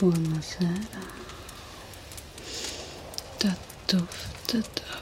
Buonasera. 0.00 0.80
Tatuf, 3.38 4.08
tatuf. 4.46 4.99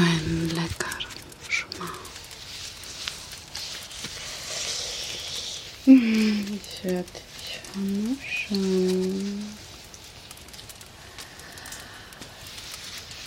Einen 0.00 0.48
leckeren 0.48 1.06
Schmaus. 1.48 1.88
Hm, 5.84 6.60
ich 6.62 6.84
werde 6.84 7.08
dich 7.12 7.60
vermischen. 7.72 9.56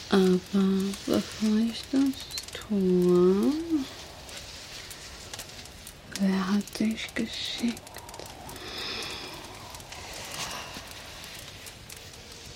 Aber 0.09 0.63
bevor 1.05 1.57
ich 1.71 1.83
das 1.91 2.19
tue, 2.67 3.53
wer 6.19 6.51
hat 6.53 6.79
dich 6.79 7.13
geschickt? 7.13 7.81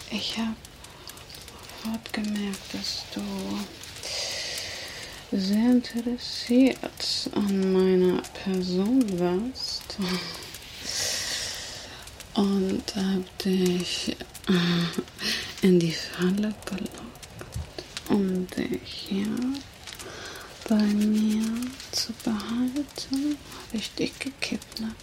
Ich 0.10 0.38
habe 0.38 0.56
sofort 1.84 2.14
gemerkt, 2.14 2.74
dass 2.74 3.04
du 3.14 3.22
sehr 5.32 5.72
interessiert 5.72 7.30
an 7.34 7.74
meiner 7.74 8.22
Person 8.44 9.20
warst 9.20 9.98
und 12.36 12.96
hab 12.96 13.38
dich 13.40 14.16
in 15.62 15.80
die 15.80 15.92
Falle 15.92 16.54
gelockt, 16.66 17.84
um 18.10 18.48
dich 18.48 18.67
hier 18.84 19.28
bei 20.68 20.76
mir 20.76 21.44
zu 21.92 22.14
behalten, 22.24 23.38
habe 23.56 23.78
ich 23.78 23.94
dich 23.96 24.18
gekidnappt. 24.20 24.96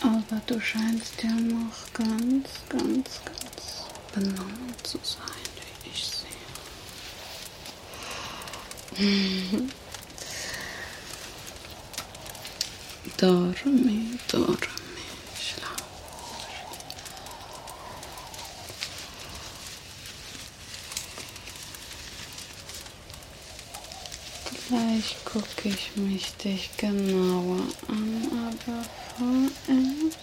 Aber 0.00 0.40
du 0.46 0.60
scheinst 0.60 1.22
ja 1.22 1.30
noch 1.30 1.92
ganz, 1.94 2.48
ganz, 2.68 3.20
ganz 3.24 3.86
benommen 4.12 4.74
zu 4.82 4.98
sein, 5.02 5.22
wie 5.82 5.90
ich 5.90 6.06
sehe. 8.98 9.62
dormi, 13.16 14.18
dormi, 14.28 14.56
schlaf. 15.40 15.82
Gleich 25.06 25.24
gucke 25.24 25.68
ich 25.68 25.96
mich 25.96 26.32
dich 26.42 26.70
genauer 26.76 27.60
an, 27.88 28.28
aber 28.32 28.84
vorerst 29.16 30.18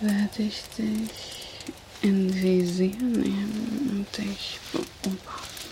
werde 0.00 0.42
ich 0.42 0.62
dich 0.78 1.72
in 2.02 2.32
Visier 2.34 2.96
nehmen 2.96 4.06
und 4.08 4.16
dich 4.16 4.58
beobachten. 4.72 5.66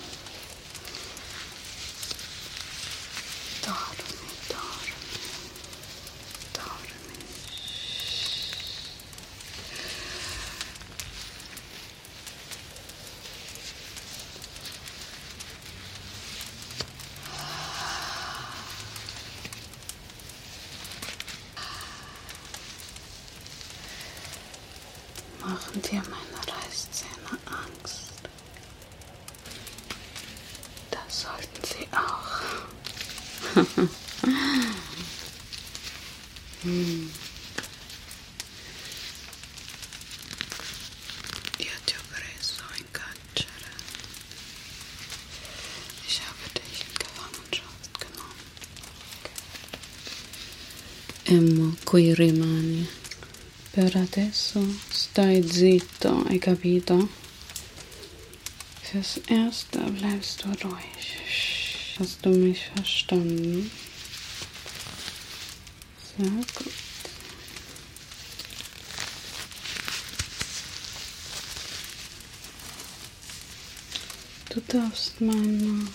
Dormi, 3.62 4.12
dormi, 4.48 4.92
dormi. 6.52 6.94
Machen 25.40 25.82
dir 25.82 26.02
meine 26.08 26.38
Reißzähne 26.40 27.38
Angst? 27.44 28.12
Das 30.90 31.20
sollten 31.22 31.62
sie 31.66 31.86
auch. 31.92 32.40
hm. 36.62 37.10
Io 41.58 41.76
ti 41.86 41.94
ho 41.94 42.02
preso 42.10 42.64
in 42.78 42.86
carcere. 42.92 43.72
Ich 46.08 46.20
habe 46.20 46.46
dich 46.58 46.80
in 46.88 46.94
Gefangenschaft 46.98 48.00
genommen. 48.00 48.44
Emmo 51.26 51.74
qui 51.84 52.12
rimani. 52.12 52.86
Per 53.70 53.96
adesso 53.96 54.62
stai 54.90 55.42
zitto, 55.42 56.22
hai 56.28 56.38
capito? 56.38 57.08
Fürs 58.82 59.20
Erste 59.28 59.78
bleibst 59.78 60.44
du 60.44 60.50
ruhig. 60.62 61.96
Hast 61.98 62.26
du 62.26 62.28
mich 62.28 62.70
verstanden? 62.74 63.70
Sehr 66.18 66.28
gut. 66.28 66.72
Du 74.50 74.60
darfst 74.68 75.22
meine 75.22 75.86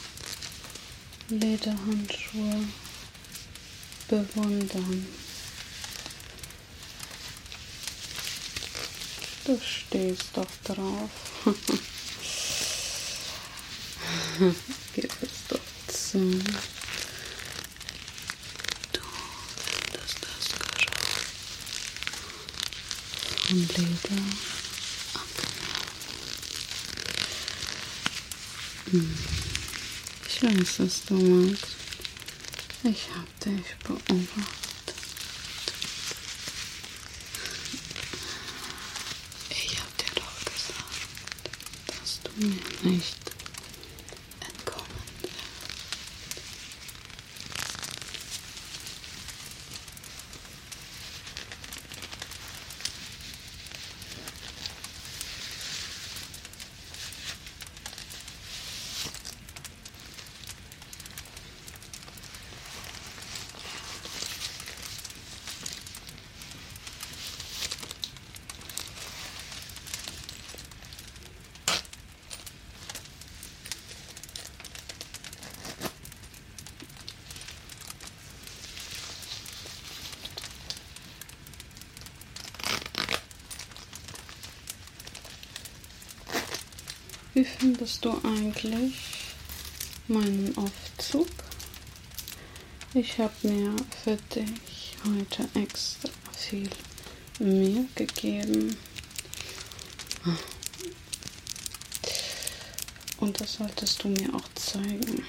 Lederhandschuhe 1.30 2.66
bewundern. 4.10 5.08
Du 9.46 9.60
stehst 9.62 10.30
doch 10.34 10.48
drauf. 10.64 11.10
Gib 14.96 15.12
es 15.22 15.30
doch 15.48 15.60
zu. 15.88 16.20
Du 18.94 19.00
findest 19.66 20.18
das 20.24 20.46
Geruch 20.58 21.22
von 23.48 23.60
Leder 23.60 23.80
angenehm. 23.80 24.38
Hm. 28.92 29.18
Ich 30.28 30.38
weiß, 30.44 30.80
was 30.80 31.06
du 31.06 31.14
magst. 31.16 31.79
Ich 32.82 33.10
hab 33.14 33.40
dich 33.42 33.76
beobachtet. 33.84 34.94
Ich 39.50 39.78
hab 39.78 39.98
dir 39.98 40.16
doch 40.16 40.46
gesagt, 40.46 42.00
dass 42.00 42.22
du 42.24 42.32
mir 42.46 42.92
nicht 42.94 43.29
Wie 87.40 87.46
findest 87.46 88.04
du 88.04 88.12
eigentlich 88.26 88.96
meinen 90.10 90.54
Aufzug? 90.58 91.30
Ich 92.94 93.18
habe 93.18 93.34
mir 93.44 93.74
für 94.04 94.18
dich 94.36 94.98
heute 95.06 95.48
extra 95.58 96.10
viel 96.38 96.70
Mühe 97.40 97.86
gegeben. 97.96 98.76
Und 103.22 103.40
das 103.40 103.54
solltest 103.54 104.04
du 104.04 104.10
mir 104.10 104.36
auch 104.36 104.54
zeigen, 104.56 105.24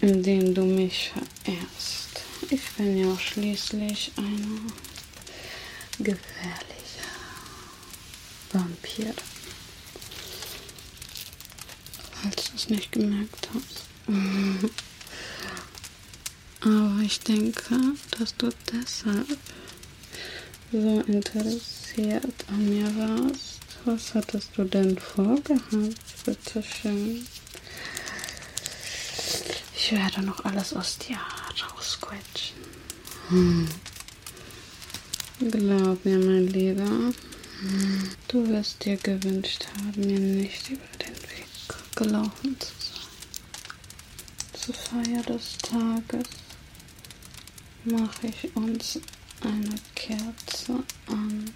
indem 0.00 0.54
du 0.54 0.64
mich 0.64 1.12
verehrst. 1.12 2.22
Ich 2.48 2.66
bin 2.78 2.96
ja 2.96 3.18
schließlich 3.18 4.12
eine 4.16 4.72
gefährliche 5.98 7.04
Vampir. 8.50 9.14
Es 12.54 12.68
nicht 12.68 12.92
gemerkt 12.92 13.48
hast. 13.54 13.84
Aber 16.60 17.00
ich 17.02 17.20
denke, 17.20 17.78
dass 18.18 18.36
du 18.36 18.50
deshalb 18.72 19.38
so 20.72 21.00
interessiert 21.06 22.44
an 22.48 22.68
mir 22.68 22.86
warst. 22.96 23.60
Was 23.84 24.14
hattest 24.14 24.50
du 24.56 24.64
denn 24.64 24.98
vorgehabt? 24.98 26.24
Bitte 26.24 26.62
schön. 26.62 27.26
Ich 29.76 29.92
werde 29.92 30.22
noch 30.22 30.42
alles 30.46 30.72
aus 30.72 30.96
dir 30.96 31.18
rausquetschen. 31.62 32.56
Hm. 33.28 33.68
Glaub 35.50 36.04
mir, 36.04 36.18
mein 36.18 36.46
Lieber, 36.46 37.12
du 38.28 38.48
wirst 38.48 38.84
dir 38.84 38.96
gewünscht 38.96 39.66
haben, 39.76 40.06
mir 40.06 40.18
nicht 40.18 40.70
über 40.70 40.93
gelaufen 41.94 42.56
zu 42.58 42.72
sein. 42.78 42.94
Zur 44.52 44.74
Feier 44.74 45.22
des 45.22 45.58
Tages 45.58 46.28
mache 47.84 48.26
ich 48.28 48.56
uns 48.56 49.00
eine 49.42 49.74
Kerze 49.94 50.82
an. 51.06 51.50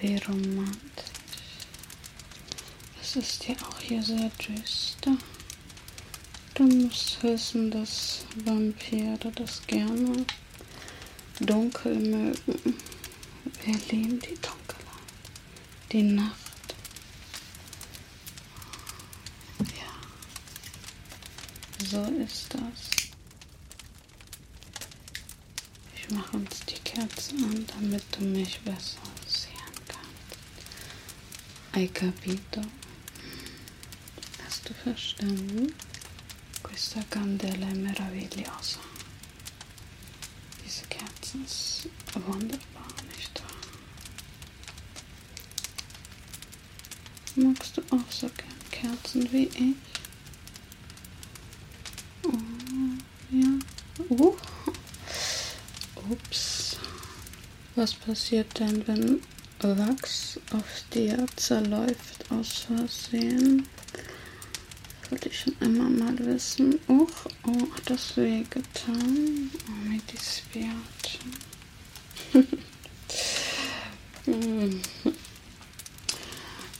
Wie 0.00 0.16
romantisch. 0.16 1.04
Es 3.00 3.16
ist 3.16 3.46
ja 3.46 3.54
auch 3.68 3.78
hier 3.80 4.02
sehr 4.02 4.30
düster. 4.30 5.16
Du 6.54 6.64
musst 6.64 7.22
wissen, 7.22 7.70
dass 7.70 8.24
Vampire 8.44 9.18
das 9.34 9.66
gerne 9.66 10.24
dunkel 11.40 11.94
mögen. 11.94 12.76
Wir 13.64 13.74
lieben 13.90 14.18
die 14.20 14.38
Dunkelheit, 14.40 15.30
die 15.92 16.02
Nacht. 16.02 16.36
Ja, 19.60 19.92
so 21.92 22.02
ist 22.24 22.54
das. 22.54 23.10
Ich 25.94 26.08
mache 26.10 26.38
uns 26.38 26.60
die 26.60 26.78
Kerzen 26.78 27.44
an, 27.44 27.66
damit 27.66 28.02
du 28.12 28.24
mich 28.24 28.58
besser 28.60 29.02
sehen 29.26 29.76
kannst. 29.86 30.38
Hai 31.74 31.86
capito? 31.88 32.62
Hast 34.42 34.66
du 34.66 34.72
verstanden? 34.72 35.74
Questa 36.62 37.02
candela 37.10 37.68
è 37.68 37.74
meravigliosa. 37.74 38.80
Diese 40.64 40.86
Kerzen 40.86 41.44
ist 41.44 41.90
wunderbar, 42.14 42.88
nicht 43.18 43.38
wahr? 43.42 43.50
Magst 47.36 47.76
du 47.76 47.82
auch 47.90 48.10
so 48.10 48.30
gern 48.30 48.70
Kerzen 48.70 49.30
wie 49.30 49.48
ich? 49.48 49.76
Oh, 52.24 52.38
ja. 53.32 53.58
Uh. 54.12 54.36
Ups. 56.10 56.76
Was 57.76 57.94
passiert 57.94 58.58
denn, 58.58 58.86
wenn 58.86 59.22
Wachs 59.60 60.38
auf 60.52 60.84
dir 60.92 61.24
zerläuft 61.36 62.30
aus 62.30 62.66
Versehen? 62.66 63.66
wollte 65.12 65.28
ich 65.28 65.40
schon 65.40 65.54
immer 65.60 65.90
mal 65.90 66.18
wissen. 66.20 66.80
Och, 66.88 67.26
oh, 67.46 67.74
hat 67.74 67.90
das 67.90 68.16
weh 68.16 68.44
getan? 68.48 69.50
Oh, 69.68 69.88
mi 69.88 70.00
dispiace. 70.10 71.18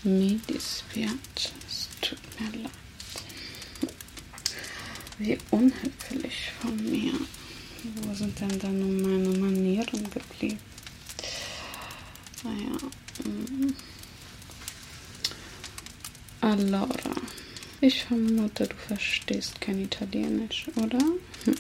mi 0.03 0.41
dispiace. 0.49 1.53
Es 1.69 1.89
tut 2.01 2.19
mir 2.41 2.63
leid. 2.63 2.92
Wie 5.23 5.39
unhöflich 5.53 6.51
von 6.61 6.75
mir. 6.91 7.13
Wo 7.85 8.13
sind 8.13 8.41
denn 8.41 8.59
da 8.59 8.67
nun 8.67 9.01
meine 9.03 9.39
Manieren 9.39 10.11
geblieben? 10.11 10.59
Naja. 12.43 12.77
Mm. 13.25 13.73
Allora. 16.41 17.15
Ich 17.81 18.03
vermute, 18.03 18.67
du 18.67 18.75
verstehst 18.75 19.61
kein 19.61 19.85
Italienisch, 19.85 20.67
oder? 20.75 20.99
Hm. 21.45 21.55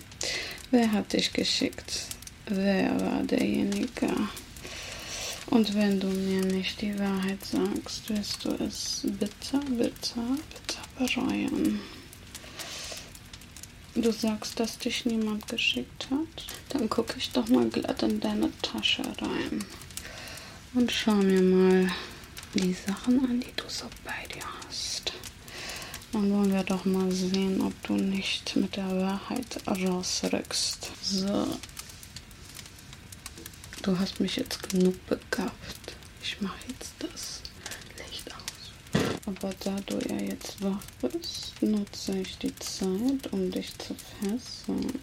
Wer 0.72 0.90
hat 0.90 1.12
dich 1.12 1.32
geschickt? 1.32 2.06
Wer 2.46 3.00
war 3.00 3.22
derjenige? 3.22 4.10
Und 5.50 5.72
wenn 5.76 6.00
du 6.00 6.08
mir 6.08 6.44
nicht 6.46 6.80
die 6.80 6.98
Wahrheit 6.98 7.44
sagst, 7.44 8.08
wirst 8.08 8.44
du 8.44 8.50
es 8.64 9.06
bitter, 9.20 9.60
bitter, 9.70 10.36
bitter 10.50 10.82
bereuen. 10.98 11.78
Du 13.94 14.10
sagst, 14.10 14.58
dass 14.58 14.78
dich 14.78 15.04
niemand 15.04 15.46
geschickt 15.48 16.06
hat? 16.10 16.46
Dann 16.70 16.88
gucke 16.88 17.14
ich 17.18 17.30
doch 17.30 17.46
mal 17.48 17.68
glatt 17.68 18.02
in 18.02 18.20
deine 18.20 18.50
Tasche 18.62 19.02
rein. 19.20 19.62
Und 20.72 20.90
schau 20.90 21.12
mir 21.12 21.42
mal 21.42 21.92
die 22.54 22.72
Sachen 22.72 23.22
an, 23.22 23.40
die 23.40 23.52
du 23.54 23.64
so 23.68 23.84
bei 24.02 24.26
dir 24.34 24.44
hast. 24.66 25.12
Dann 26.10 26.30
wollen 26.30 26.52
wir 26.54 26.64
doch 26.64 26.86
mal 26.86 27.12
sehen, 27.12 27.60
ob 27.60 27.74
du 27.82 27.92
nicht 27.92 28.56
mit 28.56 28.76
der 28.76 28.88
Wahrheit 28.88 29.58
rausrückst. 29.66 30.90
So. 31.02 31.58
Du 33.82 33.98
hast 33.98 34.20
mich 34.20 34.36
jetzt 34.36 34.70
genug 34.70 34.94
begafft. 35.06 35.96
Ich 36.22 36.40
mache 36.40 36.56
jetzt 36.68 36.94
das. 36.98 37.41
Aber 39.26 39.50
da 39.62 39.76
du 39.86 39.98
ja 40.08 40.20
jetzt 40.20 40.60
wach 40.62 40.82
bist, 41.00 41.54
nutze 41.62 42.18
ich 42.18 42.38
die 42.38 42.54
Zeit, 42.56 43.32
um 43.32 43.50
dich 43.50 43.76
zu 43.78 43.94
fesseln. 43.94 44.98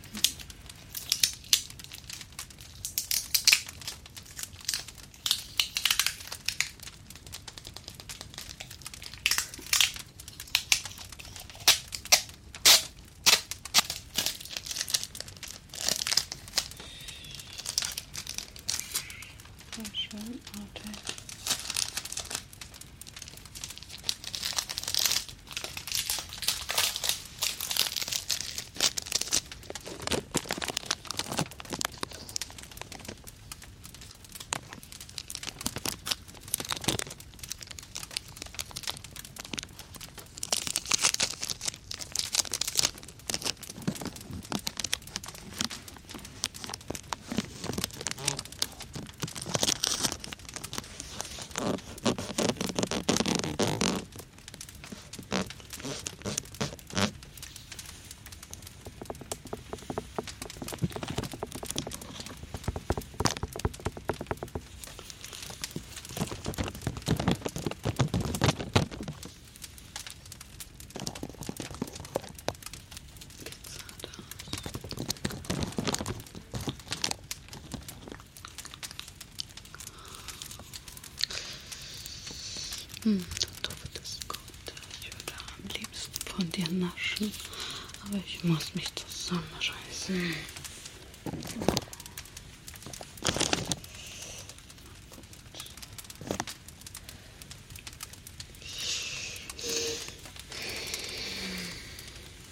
Ich 88.41 88.46
muss 88.46 88.74
mich 88.74 88.88
zusammenreißen. 88.96 90.34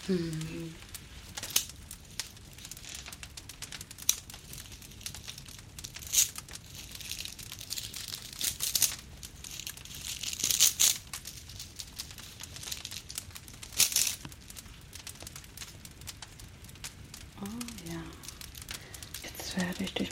Hm. 0.07 0.75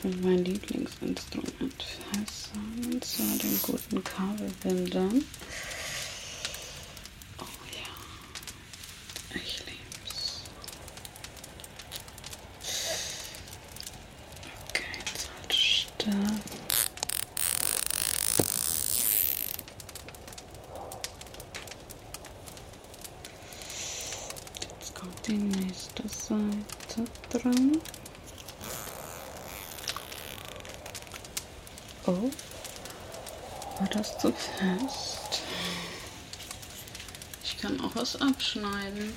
Mit 0.06 0.24
meinem 0.24 0.44
Lieblingsinstrument 0.44 1.84
festhalten, 2.12 2.94
und 2.94 3.04
zwar 3.04 3.38
den 3.38 3.60
guten 3.64 4.04
Kabelbindern. 4.04 5.26
Oh 7.40 7.46
ja, 7.74 7.90
ich 9.36 9.64
liebe 9.66 9.80
es. 10.06 10.42
Okay, 14.70 14.84
jetzt 15.08 15.30
halt 15.34 15.54
still. 15.54 16.14
Jetzt 24.80 24.94
kommt 24.94 25.28
die 25.28 25.34
nächste 25.34 26.08
Seite 26.08 27.06
dran. 27.32 27.82
Oh, 32.08 32.30
war 33.80 33.88
das 33.90 34.18
zu 34.20 34.32
fest? 34.32 35.42
Ich 37.44 37.58
kann 37.58 37.82
auch 37.82 37.96
was 37.96 38.22
abschneiden. 38.22 39.14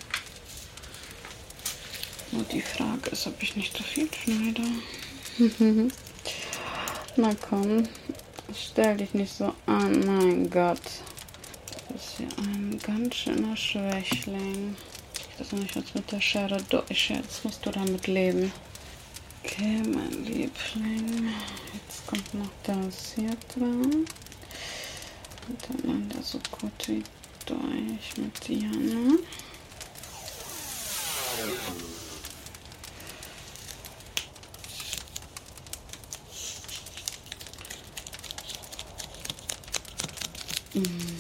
Nur 2.33 2.45
die 2.45 2.63
Frage 2.63 3.11
ist, 3.11 3.27
ob 3.27 3.43
ich 3.43 3.57
nicht 3.57 3.77
zu 3.77 3.83
viel 3.83 4.09
schneide. 4.13 4.63
Na 7.17 7.35
komm, 7.35 7.87
stell 8.55 8.97
dich 8.97 9.13
nicht 9.13 9.35
so 9.35 9.55
an, 9.67 10.01
mein 10.07 10.49
Gott. 10.49 10.81
Du 11.89 11.95
bist 11.95 12.17
hier 12.17 12.29
ein 12.39 12.79
ganz 12.83 13.17
schöner 13.17 13.57
Schwächling. 13.57 14.77
Ich 15.35 15.41
weiß 15.41 15.53
nicht, 15.53 15.77
was 15.77 15.95
mit 15.95 16.11
der 16.11 16.21
Schere 16.21 16.63
durch. 16.71 17.11
Jetzt 17.11 17.45
musst 17.45 17.67
du 17.67 17.71
damit 17.71 18.07
leben. 18.07 18.51
Okay, 19.45 19.83
mein 19.85 20.25
Liebling. 20.25 21.35
Kommt 22.09 22.33
noch 22.33 22.49
das 22.63 23.13
hier 23.17 23.37
dran. 23.55 24.07
Und 25.47 25.85
dann 25.85 26.09
der 26.09 26.23
so 26.23 26.39
gut 26.51 26.73
wie 26.89 27.03
durch 27.45 28.17
mit 28.17 28.49
Diana. 28.49 29.19
Mm. 40.75 41.19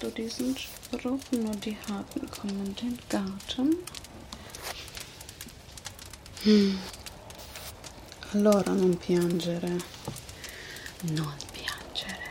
du 0.00 0.10
diesen 0.30 0.56
Spruch? 0.56 1.20
Nur 1.32 1.54
die 1.56 1.76
Harten 1.88 2.30
kommen 2.30 2.66
in 2.66 2.76
den 2.76 2.98
Garten. 3.08 3.76
Hmm. 6.44 6.78
Allora 8.32 8.72
non 8.72 8.96
piangere. 8.96 9.78
Non 11.02 11.34
piangere. 11.52 12.30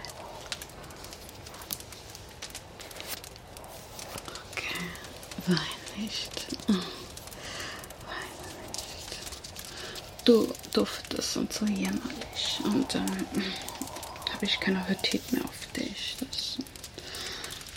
Okay, 4.51 4.85
wein 5.47 5.57
nicht. 5.97 6.45
Wein 6.67 6.79
nicht. 8.71 10.25
Du 10.25 10.53
duftest 10.73 11.37
und 11.37 11.51
so 11.53 11.65
jämmerlich. 11.65 12.59
Und 12.63 12.95
dann 12.95 13.27
ähm, 13.35 13.43
habe 14.33 14.45
ich 14.45 14.59
keinen 14.59 14.77
Appetit 14.77 15.31
mehr 15.33 15.43
auf 15.43 15.67
dich. 15.75 16.15
Das 16.19 16.57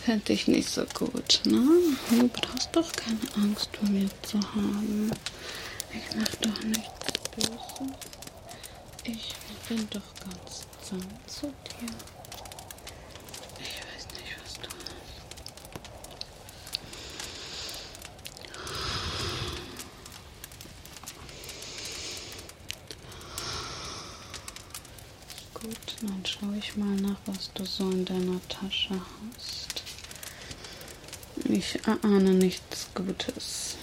fände 0.05 0.33
ich 0.33 0.49
nicht 0.49 0.69
so 0.69 0.85
gut, 0.95 1.41
ne? 1.45 1.63
Du 2.11 2.29
brauchst 2.29 2.71
doch 2.73 2.91
keine 2.93 3.21
Angst 3.37 3.71
vor 3.77 3.89
mir 3.89 4.09
zu 4.23 4.41
haben. 4.41 5.13
Ich 5.93 6.17
mach 6.17 6.35
doch 6.37 6.63
nichts 6.65 7.13
Böses. 7.37 7.97
Ich 9.05 9.35
bin 9.69 9.89
doch 9.91 10.15
ganz 10.25 10.67
sanft 10.83 11.31
zu 11.31 11.47
dir. 11.47 11.95
Ich 13.61 13.79
weiß 13.79 14.07
nicht, 14.19 14.37
was 14.43 14.55
du 14.55 14.69
hast. 14.69 15.21
Gut, 25.63 25.97
dann 26.03 26.23
schaue 26.27 26.57
ich 26.59 26.77
mal 26.77 26.97
nach, 26.97 27.19
was 27.27 27.53
du 27.55 27.65
so 27.65 27.89
in 27.91 28.05
deiner 28.05 28.41
Tasche 28.49 29.01
hast. 29.37 29.62
Ich 31.55 31.79
ahne 31.87 32.31
nichts 32.31 32.87
Gutes. 32.95 33.77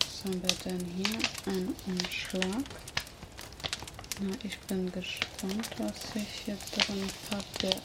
Was 0.00 0.24
haben 0.24 0.42
wir 0.42 0.56
denn 0.64 0.84
hier? 0.96 1.18
Ein 1.46 1.72
Umschlag. 1.86 2.64
Na, 4.20 4.34
ich 4.42 4.58
bin 4.62 4.90
gespannt, 4.90 5.68
was 5.78 6.12
sich 6.12 6.26
hier 6.44 6.58
drin 6.74 7.08
verbirgt. 7.30 7.82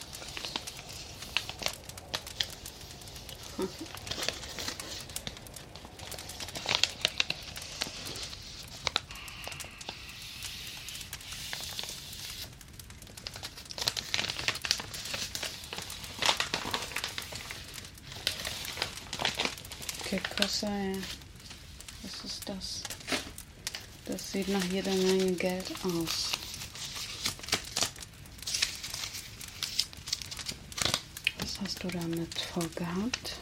Okay, 3.60 4.01
cos'è? 20.52 20.96
Was 22.04 22.26
ist 22.26 22.50
das? 22.50 22.84
Das 24.06 24.32
sieht 24.32 24.50
nach 24.50 24.64
jeder 24.66 24.94
Menge 24.94 25.32
Geld 25.34 25.72
aus. 25.84 26.32
Was 31.40 31.62
hast 31.62 31.84
du 31.84 31.88
damit 31.88 32.38
vorgehabt? 32.54 33.36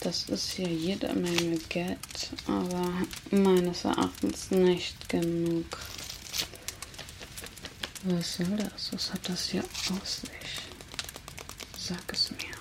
Das 0.00 0.24
ist 0.24 0.52
hier 0.52 0.68
jede 0.68 1.12
Menge 1.14 1.58
Geld, 1.68 2.30
aber 2.46 2.92
meines 3.30 3.84
Erachtens 3.84 4.50
nicht 4.50 5.08
genug. 5.08 5.78
Was 8.04 8.36
soll 8.36 8.56
das? 8.56 8.92
Was 8.92 9.12
hat 9.12 9.28
das 9.28 9.48
hier 9.50 9.64
aus 9.90 10.20
sich? 10.22 10.62
Sag 11.78 12.12
es 12.12 12.30
mir. 12.30 12.55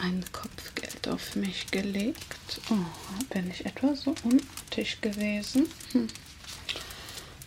Ein 0.00 0.24
Kopfgeld 0.32 1.08
auf 1.08 1.34
mich 1.36 1.66
gelegt. 1.70 2.60
Oh, 2.70 3.24
bin 3.32 3.50
ich 3.50 3.64
etwa 3.66 3.94
so 3.94 4.14
unartig 4.24 5.00
gewesen? 5.00 5.68
Hm. 5.92 6.08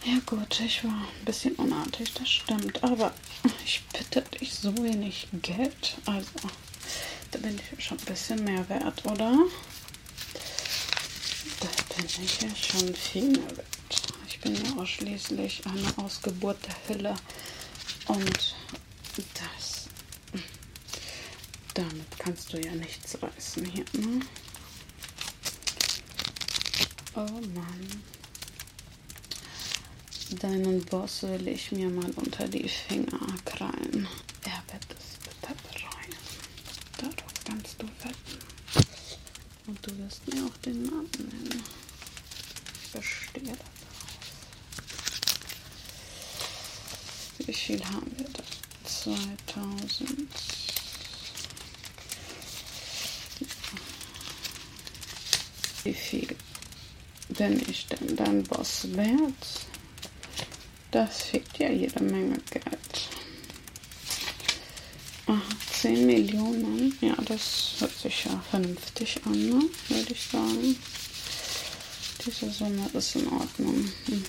Ja 0.04 0.18
gut, 0.26 0.60
ich 0.60 0.84
war 0.84 0.92
ein 0.92 1.26
bisschen 1.26 1.54
unartig, 1.56 2.14
das 2.14 2.30
stimmt. 2.30 2.84
Aber 2.84 3.14
ich 3.64 3.82
bitte 3.94 4.22
dich 4.40 4.54
so 4.54 4.76
wenig 4.78 5.28
Geld. 5.42 5.98
Also, 6.06 6.30
da 7.32 7.40
bin 7.40 7.60
ich 7.78 7.86
schon 7.86 8.00
ein 8.00 8.06
bisschen 8.06 8.44
mehr 8.44 8.68
wert, 8.68 9.06
oder? 9.06 9.38
Da 11.60 11.68
bin 11.96 12.06
ich 12.06 12.42
ja 12.42 12.50
schon 12.56 12.96
viel 12.96 13.30
mehr 13.30 13.58
wert. 13.58 13.66
Ich 14.28 14.40
bin 14.40 14.56
ja 14.56 14.82
ausschließlich 14.82 15.62
eine 15.66 16.04
Ausgeburt 16.04 16.58
der 16.66 16.96
Hülle. 16.96 17.16
Und 18.08 18.56
das... 19.36 19.88
Damit 21.74 22.11
kannst 22.24 22.54
du 22.54 22.60
ja 22.60 22.72
nichts 22.76 23.18
reißen 23.20 23.66
hier, 23.66 23.86
ne? 23.94 24.20
Oh 27.16 27.42
Mann. 27.56 28.04
Deinen 30.40 30.86
Boss 30.86 31.24
will 31.24 31.48
ich 31.48 31.72
mir 31.72 31.90
mal 31.90 32.12
unter 32.12 32.48
die 32.48 32.70
Finger 32.70 33.20
krallen. 33.44 34.08
Er 34.44 34.64
wird 34.72 34.86
es 34.90 35.18
bitte 35.24 35.56
bereuen. 35.64 36.16
Darauf 36.98 37.34
kannst 37.44 37.82
du 37.82 37.88
wetten. 37.88 38.40
Und 39.66 39.88
du 39.88 39.98
wirst 39.98 40.28
mir 40.28 40.46
auch 40.46 40.58
den 40.58 40.84
Namen 40.84 41.10
nennen. 41.18 41.64
Ich 42.84 42.92
bestehe 42.92 43.44
darauf. 43.44 43.58
Wie 47.40 47.54
viel 47.54 47.84
haben 47.84 48.12
wir 48.16 48.30
da? 48.30 48.44
2000. 48.86 50.61
Wie 55.84 55.94
viel 55.94 56.36
bin 57.30 57.62
ich 57.70 57.88
denn 57.88 58.16
dein 58.16 58.44
Boss 58.44 58.88
wert? 58.94 59.66
Das 60.92 61.24
fickt 61.24 61.58
ja 61.58 61.70
jede 61.70 62.04
Menge 62.04 62.38
Geld. 62.52 63.10
Aha, 65.26 65.42
10 65.82 66.06
Millionen. 66.06 66.98
Ja, 67.02 67.16
das 67.26 67.76
hört 67.80 67.98
sich 67.98 68.26
ja 68.26 68.44
vernünftig 68.50 69.20
an, 69.26 69.32
ne? 69.32 69.64
würde 69.88 70.12
ich 70.12 70.22
sagen. 70.22 70.76
Diese 72.26 72.52
Summe 72.52 72.90
ist 72.94 73.16
in 73.16 73.28
Ordnung. 73.30 73.92
Hm. 74.06 74.26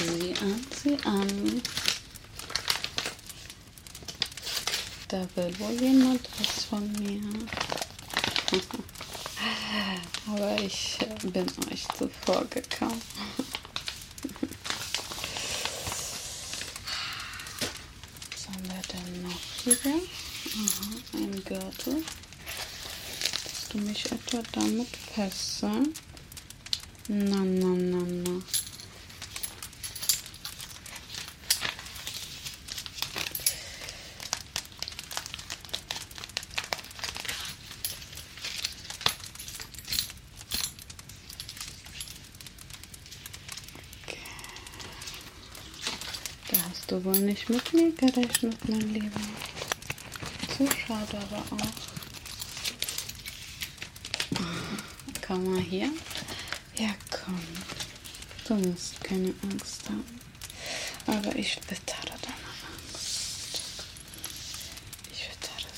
Sieh 0.00 0.34
an, 0.40 0.66
sieh 0.82 0.96
an. 1.04 1.62
Da 5.10 5.26
will 5.34 5.52
wohl 5.58 5.72
jemand 5.80 6.20
was 6.38 6.64
von 6.66 6.92
mir. 6.92 7.20
Aber 10.28 10.62
ich 10.62 10.98
bin 11.24 11.46
euch 11.72 11.84
zuvor 11.98 12.44
gekommen. 12.44 13.02
Was 18.30 18.46
haben 18.46 18.68
wir 18.68 18.82
denn 18.92 19.22
noch 19.24 19.40
hier? 19.64 20.00
Aha, 20.54 20.90
ein 21.14 21.44
Gürtel. 21.44 22.04
Dass 23.42 23.68
du 23.70 23.78
mich 23.78 24.04
etwa 24.12 24.42
damit 24.52 24.96
fesseln? 25.12 25.92
Na, 27.08 27.42
na, 27.44 27.74
na, 27.74 28.04
na. 28.06 28.42
du 46.90 47.04
wohl 47.04 47.20
nicht 47.40 47.48
mit 47.48 47.72
mir 47.72 47.92
gerechnet, 47.92 48.68
mein 48.68 48.92
Lieber. 48.92 49.20
So 50.58 50.66
schade 50.66 51.16
aber 51.16 51.42
auch. 51.50 51.72
Komm 55.26 55.54
mal 55.54 55.60
hier. 55.62 55.90
Ja, 56.76 56.90
komm. 57.10 57.40
Du 58.46 58.54
musst 58.54 59.02
keine 59.02 59.32
Angst 59.42 59.88
haben. 59.88 60.20
Aber 61.06 61.34
ich 61.36 61.56
wittere 61.68 62.18
deine 62.22 62.50
Angst. 62.68 63.84
Ich 65.12 65.30
wittere 65.30 65.68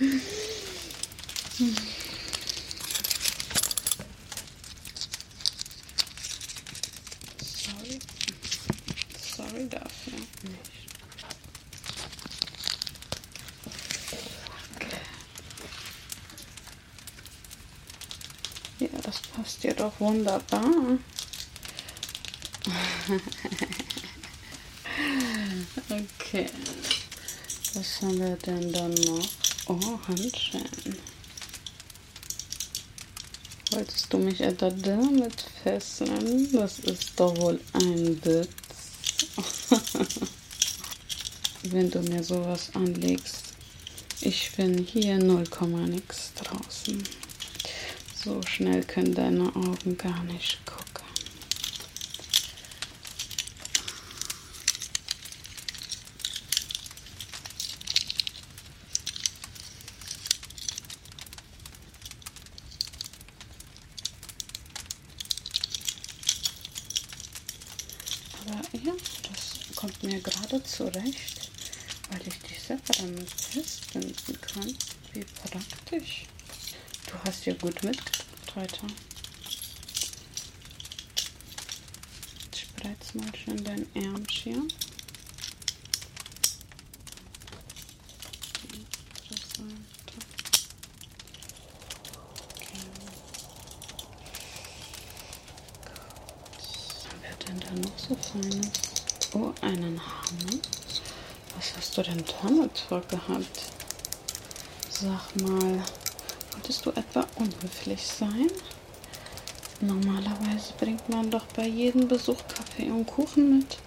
sie. 0.00 0.28
wunderbar. 19.98 20.98
okay. 25.90 26.46
Was 27.74 28.02
haben 28.02 28.18
wir 28.18 28.36
denn 28.36 28.72
dann 28.72 28.94
noch? 28.94 29.28
Oh, 29.66 29.98
Handschellen. 30.08 30.96
Wolltest 33.70 34.12
du 34.12 34.18
mich 34.18 34.40
etwa 34.40 34.70
damit 34.70 35.44
fesseln? 35.62 36.50
Das 36.52 36.78
ist 36.80 37.12
doch 37.16 37.36
wohl 37.36 37.60
ein 37.74 38.24
Witz. 38.24 38.48
Wenn 41.64 41.90
du 41.90 42.00
mir 42.00 42.24
sowas 42.24 42.70
anlegst. 42.74 43.54
Ich 44.20 44.52
bin 44.56 44.78
hier 44.78 45.18
0, 45.18 45.44
nix 45.86 46.32
draußen. 46.34 47.02
So 48.24 48.42
schnell 48.42 48.82
können 48.84 49.14
deine 49.14 49.54
Augen 49.54 49.96
gar 49.96 50.24
nicht 50.24 50.58
gucken. 50.66 50.84
Aber 68.40 68.60
ja, 68.78 68.92
das 69.22 69.76
kommt 69.76 70.02
mir 70.02 70.20
gerade 70.20 70.62
zurecht, 70.64 71.50
weil 72.10 72.20
ich 72.26 72.60
selber 72.60 72.92
damit 72.98 73.30
festbinden 73.30 74.40
kann. 74.40 74.76
Wie 75.12 75.24
praktisch. 75.24 76.26
Du 77.38 77.40
hast 77.40 77.46
ja 77.46 77.68
gut 77.70 77.84
mitgemacht 77.84 78.56
heute. 78.56 78.86
Ich 82.52 82.60
spreiz 82.62 83.14
mal 83.14 83.32
schön 83.32 83.62
dein 83.62 83.86
Ärmchen. 83.94 84.66
denn 97.46 97.60
da 97.60 97.70
noch 97.70 97.98
so 97.98 98.16
feines? 98.16 98.70
Oh, 99.34 99.54
einen 99.60 100.00
Hammer. 100.00 100.60
Was 101.56 101.76
hast 101.76 101.96
du 101.96 102.02
denn 102.02 102.24
damit 102.42 102.78
vorgehabt? 102.78 103.62
Sag 104.90 105.40
mal. 105.40 105.84
Wolltest 106.68 106.84
du 106.84 106.90
etwa 106.90 107.26
unhöflich 107.36 108.06
sein? 108.06 108.50
Normalerweise 109.80 110.74
bringt 110.78 111.08
man 111.08 111.30
doch 111.30 111.46
bei 111.56 111.66
jedem 111.66 112.08
Besuch 112.08 112.36
Kaffee 112.46 112.90
und 112.90 113.06
Kuchen 113.06 113.56
mit. 113.56 113.78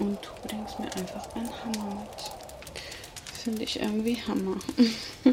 Und 0.00 0.16
du 0.24 0.48
bringst 0.48 0.78
mir 0.78 0.90
einfach 0.96 1.30
einen 1.36 1.50
Hammer 1.50 1.96
mit. 2.00 2.08
Finde 3.44 3.62
ich 3.62 3.78
irgendwie 3.78 4.16
Hammer. 4.26 4.56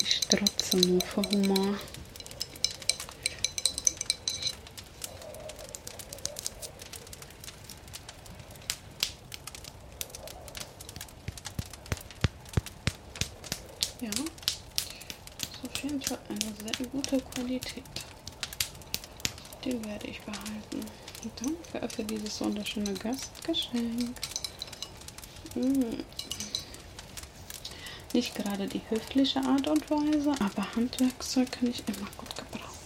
ich 0.00 0.16
strotze 0.16 0.78
nur 0.88 1.02
vor 1.02 1.24
Humor. 1.32 1.74
Ja, 14.00 14.08
ist 14.08 15.60
auf 15.62 15.82
jeden 15.82 16.00
Fall 16.00 16.18
eine 16.28 16.38
sehr 16.38 16.86
gute 16.86 17.20
Qualität. 17.20 17.84
Den 19.62 19.84
werde 19.84 20.06
ich 20.06 20.20
behalten. 20.22 20.86
Danke 21.72 21.94
für 21.94 22.04
dieses 22.04 22.40
wunderschöne 22.40 22.94
Gastgeschenk. 22.94 24.16
Mm. 25.54 26.02
Nicht 28.14 28.34
gerade 28.34 28.66
die 28.66 28.80
höfliche 28.88 29.40
Art 29.40 29.68
und 29.68 29.90
Weise, 29.90 30.32
aber 30.40 30.74
Handwerkzeug 30.74 31.52
kann 31.52 31.68
ich 31.68 31.82
immer 31.86 32.08
gut 32.16 32.34
gebrauchen. 32.34 32.78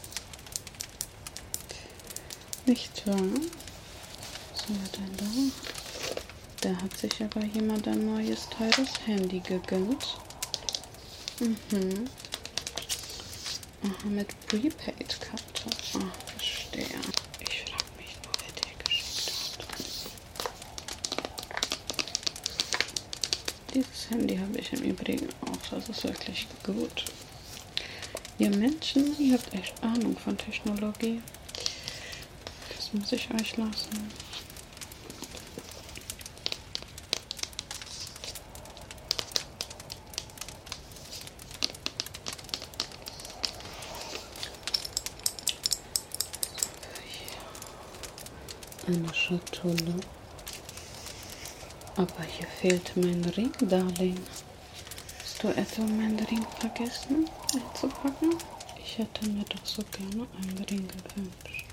Nicht 2.67 3.07
wahr? 3.07 3.17
Was 4.53 4.63
haben 4.65 4.81
wir 4.83 4.99
denn 4.99 5.17
da? 6.61 6.69
Da 6.69 6.83
hat 6.83 6.97
sich 6.97 7.23
aber 7.23 7.45
jemand 7.45 7.87
ein 7.87 8.05
neues, 8.05 8.49
teures 8.49 9.07
Handy 9.07 9.39
gegönnt. 9.39 10.19
Mhm. 11.41 12.09
Aha, 13.83 14.07
mit 14.09 14.29
Prepaid-Karte. 14.47 15.65
Ah, 15.95 16.13
verstehe. 16.27 16.87
Ich 17.41 17.65
frage 17.65 17.91
mich 17.99 18.17
nur, 18.23 18.33
wer 18.39 18.53
der 18.63 18.85
geschickt 18.85 19.59
hat. 19.59 20.13
Dieses 23.75 24.11
Handy 24.11 24.37
habe 24.37 24.59
ich 24.59 24.73
im 24.73 24.83
Übrigen 24.83 25.29
auch. 25.41 25.71
Das 25.71 25.89
ist 25.89 26.05
wirklich 26.05 26.47
gut. 26.63 27.05
Ihr 28.39 28.51
Menschen, 28.51 29.19
ihr 29.19 29.35
habt 29.35 29.53
echt 29.55 29.83
Ahnung 29.83 30.17
von 30.17 30.39
Technologie. 30.39 31.21
Das 32.77 32.93
muss 32.93 33.11
ich 33.11 33.29
euch 33.35 33.57
lassen. 33.57 34.24
Eine 48.95 49.13
Schatulle. 49.15 49.95
Aber 51.97 52.23
hier 52.25 52.47
fehlt 52.47 52.97
mein 52.97 53.25
Ring, 53.37 53.53
Darling. 53.61 54.19
Hast 55.23 55.43
du 55.43 55.49
etwa 55.49 55.83
meinen 55.83 56.19
Ring 56.27 56.45
vergessen 56.59 57.29
einzupacken? 57.55 58.35
Ich 58.83 58.99
hätte 58.99 59.29
mir 59.29 59.45
doch 59.45 59.65
so 59.65 59.83
gerne 59.91 60.27
einen 60.37 60.65
Ring 60.71 60.87
gewünscht. 60.89 61.67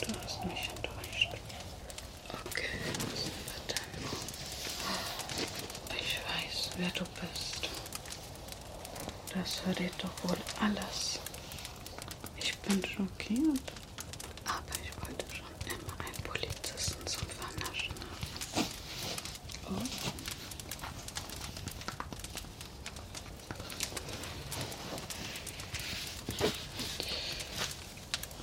Du 0.00 0.06
hast 0.22 0.44
mich 0.44 0.68
enttäuscht. 0.74 1.30
Okay, 2.46 2.78
was 3.10 3.24
wir 3.24 3.60
denn? 3.68 4.04
Ich 5.98 6.18
weiß, 6.28 6.70
wer 6.78 6.90
du 6.90 7.04
bist. 7.20 7.63
Das 9.34 9.54
verrät 9.56 9.92
doch 9.98 10.28
wohl 10.30 10.36
alles. 10.60 11.18
Ich 12.36 12.56
bin 12.58 12.82
schockiert. 12.84 13.60
Aber 14.44 14.74
ich 14.82 14.90
wollte 15.06 15.26
schon 15.34 15.46
immer 15.66 15.94
einen 16.00 16.22
Polizisten 16.22 17.04
zum 17.06 17.26
Vernaschen 17.28 17.94
haben. 18.54 18.66
Oh. 19.66 19.82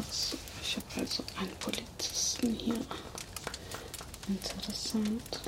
Achso, 0.02 0.38
ich 0.62 0.76
habe 0.76 0.86
also 1.00 1.24
einen 1.40 1.56
Polizisten 1.60 2.54
hier. 2.54 2.80
Interessant. 4.28 5.40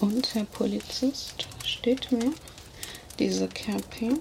Und 0.00 0.34
Herr 0.34 0.44
Polizist, 0.44 1.37
steht 1.88 2.12
mir 2.12 2.34
diese 3.18 3.48
Cappy? 3.48 4.18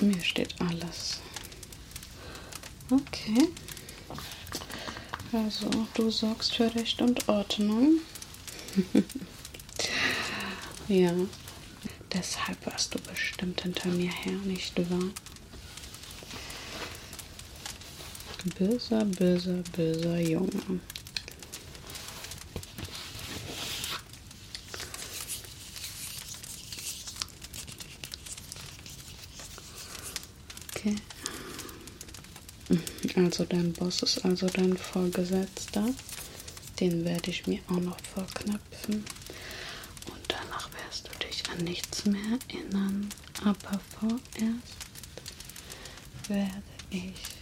mir 0.00 0.22
steht 0.22 0.54
alles. 0.60 1.20
Okay. 2.90 3.48
Also, 5.32 5.70
du 5.94 6.10
sorgst 6.10 6.54
für 6.54 6.74
Recht 6.74 7.00
und 7.00 7.26
Ordnung. 7.28 8.00
ja. 10.88 11.12
Deshalb 12.12 12.66
warst 12.66 12.94
du 12.94 12.98
bestimmt 13.00 13.62
hinter 13.62 13.88
mir 13.88 14.10
her, 14.10 14.36
nicht 14.44 14.78
wahr? 14.90 15.10
Böser, 18.58 19.04
böser, 19.04 19.62
böser 19.74 20.18
Junge. 20.20 20.80
Okay. 30.78 30.94
Also 33.18 33.44
dein 33.44 33.72
Boss 33.72 34.00
ist 34.02 34.24
also 34.24 34.46
dein 34.46 34.76
Vorgesetzter. 34.76 35.84
Den 36.78 37.04
werde 37.04 37.30
ich 37.30 37.48
mir 37.48 37.58
auch 37.68 37.80
noch 37.80 37.98
vorknöpfen. 38.14 39.04
Und 40.06 40.22
danach 40.28 40.70
wirst 40.86 41.08
du 41.08 41.26
dich 41.26 41.42
an 41.50 41.64
nichts 41.64 42.04
mehr 42.04 42.38
erinnern. 42.48 43.08
Aber 43.42 43.80
vorerst 43.98 44.22
werde 46.28 46.62
ich 46.90 47.37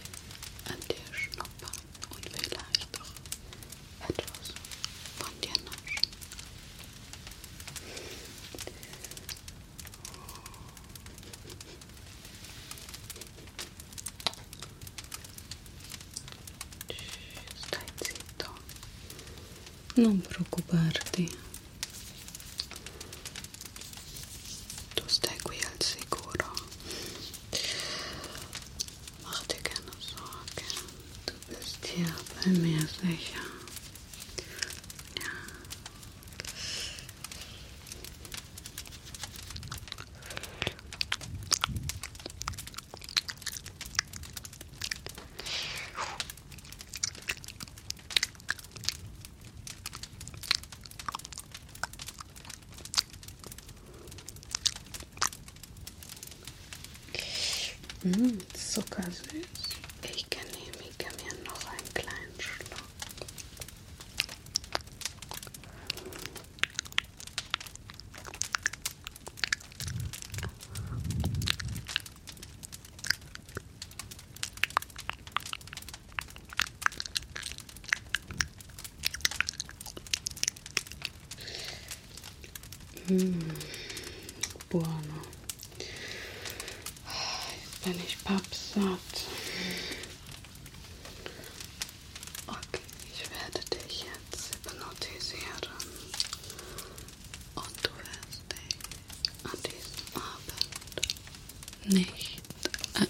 non 19.97 20.21
preoccuparti. 20.21 21.46
Mmm, 58.05 58.39
so 58.55 58.81
casual. 58.83 59.66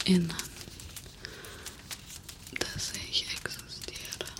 Erinnern, 0.08 0.38
dass 2.60 2.94
ich 3.10 3.26
existiere 3.34 4.32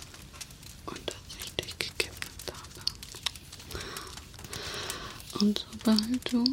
und 0.86 1.00
dass 1.06 1.16
ich 1.44 1.52
dich 1.56 1.78
gekidnappt 1.78 2.52
habe. 2.52 2.82
Und 5.44 5.66
sobald 5.70 6.32
du 6.32 6.44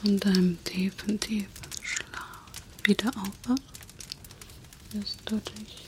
von 0.00 0.20
deinem 0.20 0.62
tiefen, 0.64 1.18
tiefen 1.18 1.50
Schlaf 1.82 2.46
wieder 2.84 3.08
aufwachst, 3.08 3.64
wirst 4.92 5.18
du 5.24 5.40
dich 5.40 5.85